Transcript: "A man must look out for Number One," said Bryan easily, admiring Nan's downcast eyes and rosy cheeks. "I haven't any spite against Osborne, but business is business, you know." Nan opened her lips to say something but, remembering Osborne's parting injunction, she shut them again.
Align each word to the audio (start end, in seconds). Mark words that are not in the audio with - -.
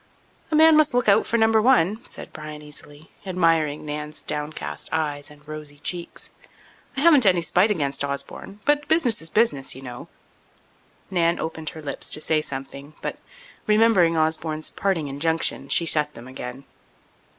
"A 0.49 0.55
man 0.55 0.75
must 0.75 0.95
look 0.95 1.07
out 1.07 1.27
for 1.27 1.37
Number 1.37 1.61
One," 1.61 2.03
said 2.09 2.33
Bryan 2.33 2.63
easily, 2.63 3.11
admiring 3.23 3.85
Nan's 3.85 4.23
downcast 4.23 4.89
eyes 4.91 5.29
and 5.29 5.47
rosy 5.47 5.77
cheeks. 5.77 6.31
"I 6.97 7.01
haven't 7.01 7.23
any 7.27 7.43
spite 7.43 7.69
against 7.69 8.03
Osborne, 8.03 8.61
but 8.65 8.87
business 8.87 9.21
is 9.21 9.29
business, 9.29 9.75
you 9.75 9.83
know." 9.83 10.07
Nan 11.11 11.37
opened 11.39 11.69
her 11.69 11.83
lips 11.83 12.09
to 12.13 12.19
say 12.19 12.41
something 12.41 12.95
but, 13.03 13.17
remembering 13.67 14.17
Osborne's 14.17 14.71
parting 14.71 15.07
injunction, 15.07 15.69
she 15.69 15.85
shut 15.85 16.15
them 16.15 16.27
again. 16.27 16.63